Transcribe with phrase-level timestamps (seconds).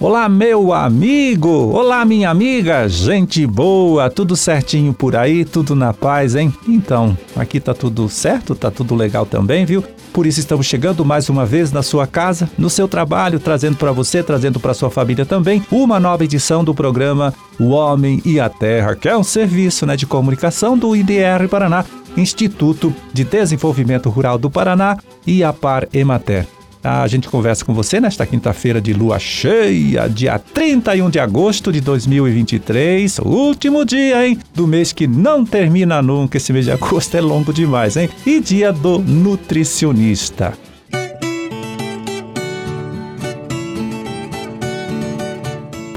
[0.00, 1.72] Olá, meu amigo!
[1.74, 2.88] Olá, minha amiga!
[2.88, 4.08] Gente boa!
[4.08, 5.44] Tudo certinho por aí?
[5.44, 6.54] Tudo na paz, hein?
[6.66, 9.84] Então, aqui tá tudo certo, tá tudo legal também, viu?
[10.10, 13.92] Por isso estamos chegando mais uma vez na sua casa, no seu trabalho, trazendo para
[13.92, 18.48] você, trazendo para sua família também, uma nova edição do programa O Homem e a
[18.48, 21.84] Terra, que é um serviço né, de comunicação do IDR Paraná,
[22.16, 24.96] Instituto de Desenvolvimento Rural do Paraná
[25.26, 26.46] e a Par Emater.
[26.82, 31.78] A gente conversa com você nesta quinta-feira de lua cheia, dia 31 de agosto de
[31.80, 34.38] 2023, último dia, hein?
[34.54, 36.38] Do mês que não termina nunca.
[36.38, 38.08] Esse mês de agosto é longo demais, hein?
[38.24, 40.54] E dia do nutricionista.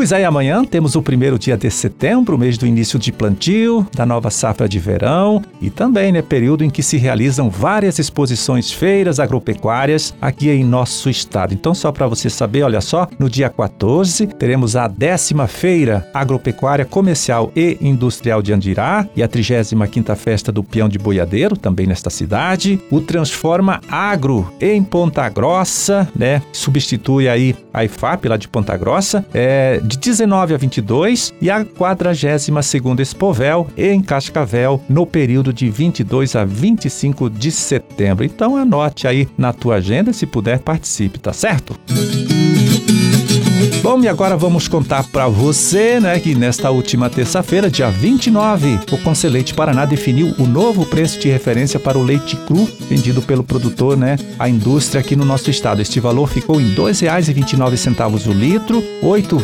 [0.00, 4.06] Pois aí, amanhã temos o primeiro dia de setembro, mês do início de plantio, da
[4.06, 9.20] nova safra de verão e também, né, período em que se realizam várias exposições, feiras
[9.20, 11.52] agropecuárias aqui em nosso estado.
[11.52, 16.86] Então, só para você saber, olha só, no dia 14 teremos a décima feira agropecuária
[16.86, 22.08] comercial e industrial de Andirá e a 35ª festa do peão de boiadeiro, também nesta
[22.08, 22.80] cidade.
[22.90, 29.26] O Transforma Agro em Ponta Grossa, né, substitui aí a IFAP lá de Ponta Grossa.
[29.34, 36.36] É, de 19 a 22 e a 42ª Expovel em Cascavel no período de 22
[36.36, 38.24] a 25 de setembro.
[38.24, 41.76] Então anote aí na tua agenda, se puder participe, tá certo?
[43.82, 48.98] Bom, e agora vamos contar para você, né, que nesta última terça-feira, dia 29, o
[48.98, 53.96] Conselheite Paraná definiu o novo preço de referência para o leite cru vendido pelo produtor,
[53.96, 55.80] né, a indústria aqui no nosso estado.
[55.80, 59.38] Este valor ficou em R$ 2,29 o litro, 8,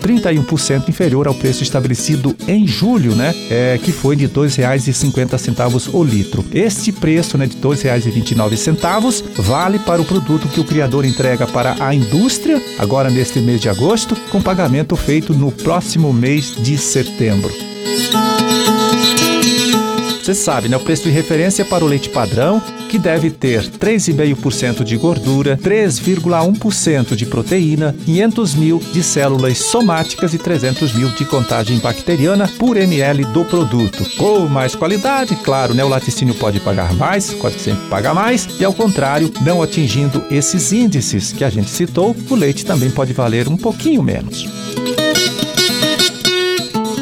[0.00, 3.34] 31% inferior ao preço estabelecido em julho, né?
[3.50, 6.44] É, que foi de R$ 2,50 o litro.
[6.52, 11.76] Este preço né, de R$ 2,29 vale para o produto que o criador entrega para
[11.84, 17.69] a indústria, agora neste mês de agosto, com pagamento feito no próximo mês de setembro.
[20.22, 20.76] Você sabe, né?
[20.76, 27.14] O preço de referência para o leite padrão que deve ter 3,5% de gordura, 3,1%
[27.14, 33.24] de proteína, 500 mil de células somáticas e 300 mil de contagem bacteriana por ml
[33.26, 34.04] do produto.
[34.16, 35.84] Com mais qualidade, claro, né?
[35.84, 40.72] O laticínio pode pagar mais, pode sempre pagar mais, e ao contrário, não atingindo esses
[40.72, 44.48] índices que a gente citou, o leite também pode valer um pouquinho menos.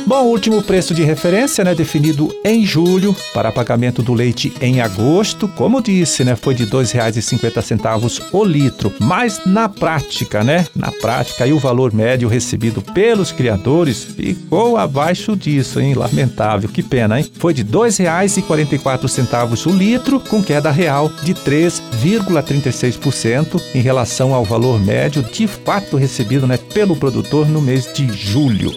[0.09, 4.81] Bom, o último preço de referência, né, definido em julho para pagamento do leite em
[4.81, 8.91] agosto, como disse, né, foi de R$ 2,50 o litro.
[8.99, 15.37] Mas na prática, né, na prática, aí o valor médio recebido pelos criadores ficou abaixo
[15.37, 15.93] disso, hein?
[15.93, 17.31] Lamentável, que pena, hein?
[17.35, 24.81] Foi de R$ 2,44 o litro, com queda real de 3,36% em relação ao valor
[24.81, 28.73] médio de fato recebido, né, pelo produtor no mês de julho.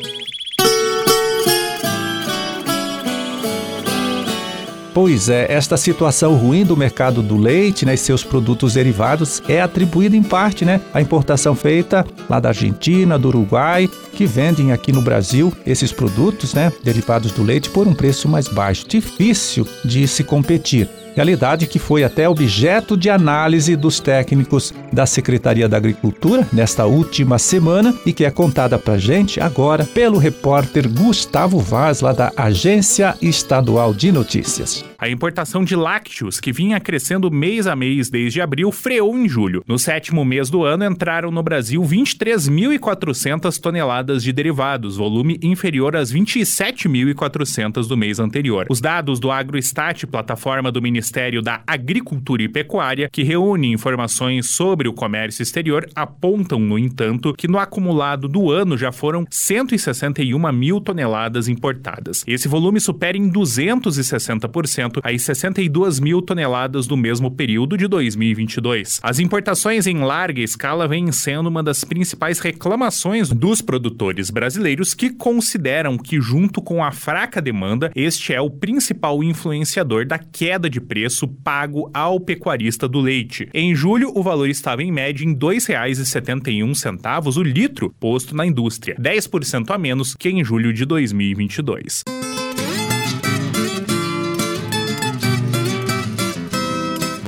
[4.93, 9.61] Pois é, esta situação ruim do mercado do leite né, e seus produtos derivados é
[9.61, 14.91] atribuída em parte né, à importação feita lá da Argentina, do Uruguai, que vendem aqui
[14.91, 18.87] no Brasil esses produtos né, derivados do leite por um preço mais baixo.
[18.87, 25.67] Difícil de se competir realidade que foi até objeto de análise dos técnicos da Secretaria
[25.67, 31.59] da Agricultura nesta última semana e que é contada para gente agora pelo repórter Gustavo
[31.59, 34.90] Vaz, lá da Agência Estadual de Notícias.
[35.01, 39.63] A importação de lácteos, que vinha crescendo mês a mês desde abril, freou em julho.
[39.67, 46.13] No sétimo mês do ano, entraram no Brasil 23.400 toneladas de derivados, volume inferior às
[46.13, 48.67] 27.400 do mês anterior.
[48.69, 54.87] Os dados do AgroStat, plataforma do Ministério da Agricultura e Pecuária, que reúne informações sobre
[54.87, 60.79] o comércio exterior, apontam, no entanto, que no acumulado do ano já foram 161 mil
[60.79, 62.23] toneladas importadas.
[62.27, 68.99] Esse volume supera em 260% as 62 mil toneladas do mesmo período de 2022.
[69.01, 75.09] As importações em larga escala vêm sendo uma das principais reclamações dos produtores brasileiros que
[75.09, 80.81] consideram que, junto com a fraca demanda, este é o principal influenciador da queda de
[80.81, 83.47] preço pago ao pecuarista do leite.
[83.53, 88.95] Em julho, o valor estava em média em R$ 2,71 o litro posto na indústria,
[88.99, 92.30] 10% a menos que em julho de 2022.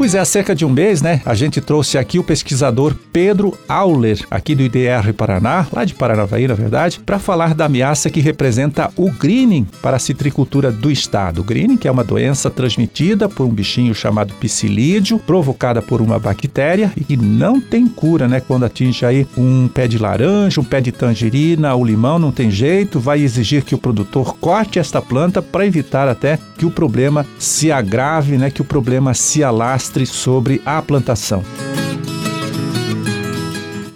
[0.04, 3.58] Pois é, há cerca de um mês, né, a gente trouxe aqui o pesquisador Pedro
[3.70, 8.20] Auler, aqui do IDR Paraná, lá de Paranavaí, na verdade, para falar da ameaça que
[8.20, 11.40] representa o greening para a citricultura do estado.
[11.40, 16.20] O greening, que é uma doença transmitida por um bichinho chamado psilídeo, provocada por uma
[16.20, 20.66] bactéria e que não tem cura, né, quando atinge aí um pé de laranja, um
[20.66, 25.02] pé de tangerina, o limão, não tem jeito, vai exigir que o produtor corte esta
[25.02, 29.93] planta para evitar até que o problema se agrave, né, que o problema se alastre
[30.06, 31.44] sobre a plantação.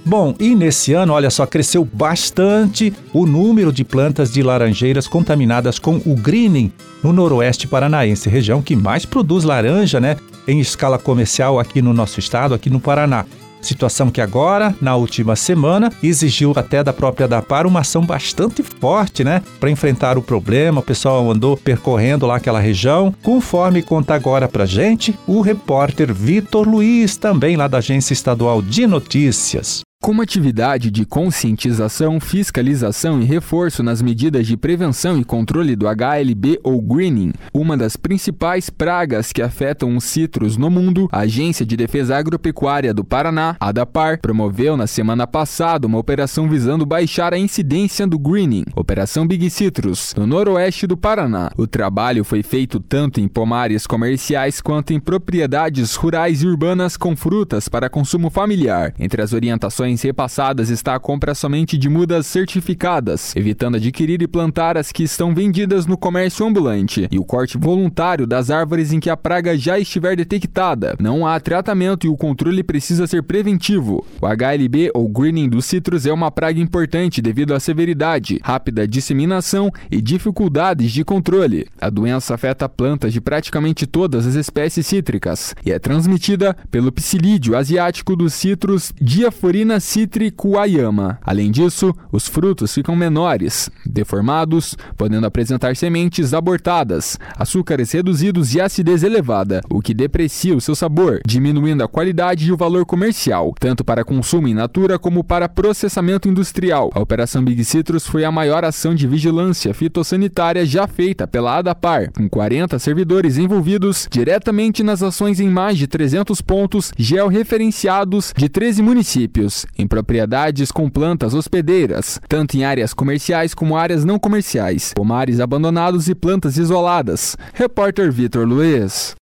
[0.05, 5.79] Bom, e nesse ano, olha só, cresceu bastante o número de plantas de laranjeiras contaminadas
[5.79, 6.71] com o greening
[7.03, 10.15] no noroeste paranaense, região que mais produz laranja, né,
[10.47, 13.25] em escala comercial aqui no nosso estado, aqui no Paraná.
[13.61, 19.23] Situação que agora, na última semana, exigiu até da própria DAPAR uma ação bastante forte,
[19.23, 19.41] né?
[19.59, 20.79] Para enfrentar o problema.
[20.79, 26.67] O pessoal andou percorrendo lá aquela região, conforme conta agora pra gente o repórter Vitor
[26.67, 29.86] Luiz, também lá da Agência Estadual de Notícias.
[29.99, 36.59] Como atividade de conscientização, fiscalização e reforço nas medidas de prevenção e controle do HLB
[36.63, 41.75] ou greening, uma das principais pragas que afetam os citros no mundo, a Agência de
[41.75, 48.05] Defesa Agropecuária do Paraná, ADAPAR, promoveu na semana passada uma operação visando baixar a incidência
[48.05, 51.49] do greening, Operação Big Citrus, no noroeste do Paraná.
[51.57, 57.15] O trabalho foi feito tanto em pomares comerciais quanto em propriedades rurais e urbanas com
[57.15, 58.93] frutas para consumo familiar.
[58.99, 64.77] Entre as orientações repassadas está a compra somente de mudas certificadas, evitando adquirir e plantar
[64.77, 69.09] as que estão vendidas no comércio ambulante, e o corte voluntário das árvores em que
[69.09, 70.95] a praga já estiver detectada.
[70.99, 74.05] Não há tratamento e o controle precisa ser preventivo.
[74.21, 79.71] O HLB ou greening dos citros é uma praga importante devido à severidade, rápida disseminação
[79.91, 81.67] e dificuldades de controle.
[81.79, 87.55] A doença afeta plantas de praticamente todas as espécies cítricas e é transmitida pelo psilídeo
[87.55, 91.19] asiático dos citros Diaforina citricuayama.
[91.23, 99.03] Além disso, os frutos ficam menores, deformados, podendo apresentar sementes abortadas, açúcares reduzidos e acidez
[99.03, 103.83] elevada, o que deprecia o seu sabor, diminuindo a qualidade e o valor comercial, tanto
[103.83, 106.89] para consumo in natura como para processamento industrial.
[106.93, 112.11] A Operação Big Citrus foi a maior ação de vigilância fitossanitária já feita pela ADAPAR,
[112.11, 118.81] com 40 servidores envolvidos diretamente nas ações em mais de 300 pontos georreferenciados de 13
[118.81, 125.39] municípios em propriedades com plantas hospedeiras, tanto em áreas comerciais como áreas não comerciais, pomares
[125.39, 127.35] abandonados e plantas isoladas.
[127.53, 129.15] Repórter Vitor Luiz.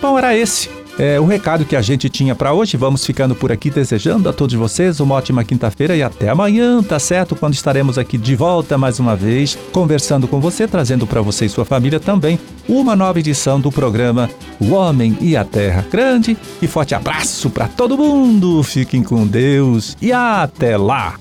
[0.00, 2.76] Bom, era esse é o recado que a gente tinha para hoje.
[2.76, 6.98] Vamos ficando por aqui desejando a todos vocês uma ótima quinta-feira e até amanhã, tá
[6.98, 7.34] certo?
[7.34, 11.48] Quando estaremos aqui de volta mais uma vez, conversando com você, trazendo para você e
[11.48, 12.38] sua família também
[12.68, 14.28] uma nova edição do programa
[14.60, 15.86] O Homem e a Terra.
[15.90, 18.62] Grande e forte abraço para todo mundo.
[18.62, 21.14] Fiquem com Deus e até lá.